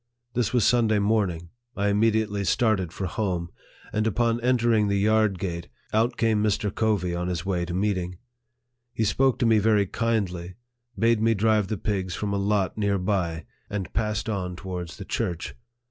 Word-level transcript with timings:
This 0.33 0.51
was 0.51 0.65
Sunday 0.65 0.97
morning. 0.97 1.49
I 1.77 1.89
immediately 1.89 2.43
started 2.43 2.91
for 2.91 3.05
home; 3.05 3.51
and 3.93 4.07
upon 4.07 4.41
entering 4.41 4.87
the 4.87 4.97
yard 4.97 5.37
gate, 5.37 5.67
out 5.93 6.17
came 6.17 6.41
Mr. 6.41 6.73
Covey 6.73 7.13
on 7.13 7.27
his 7.27 7.45
way 7.45 7.65
to 7.65 7.73
meeting. 7.75 8.17
He 8.95 9.03
spoke 9.03 9.37
to 9.37 9.45
me 9.45 9.59
very 9.59 9.85
kindly, 9.85 10.55
bade 10.97 11.21
me 11.21 11.35
drive 11.35 11.67
the 11.67 11.77
pigs 11.77 12.15
from 12.15 12.33
a 12.33 12.37
lot 12.39 12.79
near 12.79 12.97
by, 12.97 13.45
and 13.69 13.93
passed 13.93 14.27
on 14.27 14.55
towards 14.55 14.97
the 14.97 15.05
church. 15.05 15.53